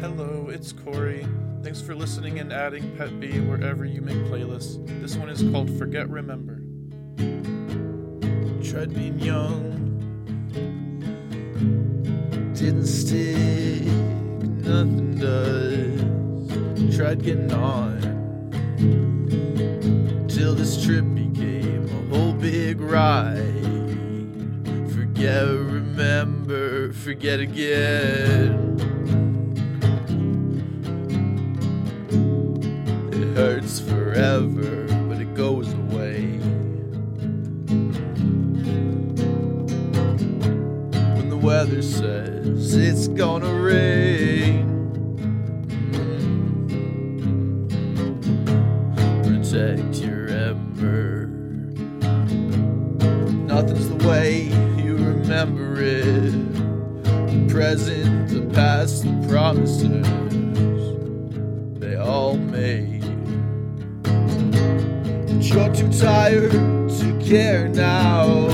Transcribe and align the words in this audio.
Hello, 0.00 0.48
it's 0.48 0.72
Corey. 0.72 1.26
Thanks 1.62 1.82
for 1.82 1.94
listening 1.94 2.38
and 2.38 2.50
adding 2.54 2.96
Pet 2.96 3.20
Bee 3.20 3.38
wherever 3.38 3.84
you 3.84 4.00
make 4.00 4.16
playlists. 4.16 4.78
This 5.02 5.14
one 5.14 5.28
is 5.28 5.42
called 5.52 5.68
Forget 5.76 6.08
Remember. 6.08 6.62
Tried 8.64 8.94
being 8.94 9.18
young, 9.18 9.60
didn't 12.54 12.86
stick, 12.86 13.84
nothing 14.64 15.18
does. 15.18 16.96
Tried 16.96 17.22
getting 17.22 17.52
on, 17.52 18.00
till 20.28 20.54
this 20.54 20.82
trip 20.82 21.04
became 21.14 21.84
a 21.84 22.14
whole 22.14 22.32
big 22.32 22.80
ride. 22.80 23.36
Forget, 24.94 25.46
remember, 25.46 26.94
forget 26.94 27.40
again. 27.40 28.39
Hurts 33.40 33.80
forever, 33.80 34.86
but 35.08 35.18
it 35.18 35.32
goes 35.32 35.72
away. 35.72 36.36
When 41.16 41.30
the 41.30 41.38
weather 41.38 41.80
says 41.80 42.74
it's 42.76 43.08
gonna 43.08 43.54
rain, 43.54 44.66
protect 49.22 49.94
your 50.04 50.28
ember. 50.28 51.28
Nothing's 53.46 53.88
the 53.88 54.06
way 54.06 54.48
you 54.76 54.98
remember 54.98 55.80
it. 55.80 56.32
The 57.04 57.46
present, 57.48 58.28
the 58.28 58.42
past, 58.54 59.04
the 59.04 59.26
promises 59.26 60.06
they 61.80 61.96
all 61.96 62.36
made. 62.36 62.99
You're 65.42 65.74
too 65.74 65.90
tired 65.90 66.50
to 66.52 67.20
care 67.24 67.66
now. 67.68 68.48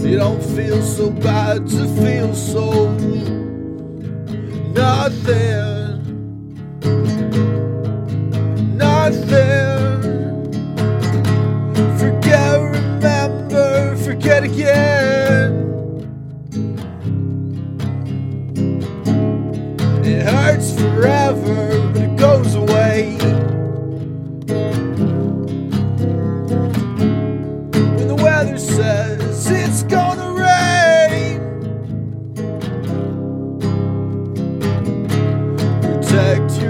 You 0.00 0.16
don't 0.16 0.42
feel 0.42 0.82
so 0.82 1.10
bad 1.10 1.68
to 1.68 1.86
feel 2.02 2.34
so 2.34 2.90
nothing. 4.72 6.02
Nothing. 8.76 9.76
Forget, 11.98 12.60
remember, 12.60 13.96
forget 13.96 14.42
again. 14.42 15.52
It 20.02 20.22
hurts 20.22 20.72
forever, 20.80 21.65
protect 36.16 36.65